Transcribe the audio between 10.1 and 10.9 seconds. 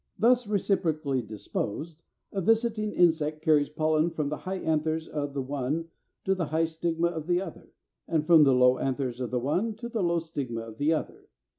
stigma of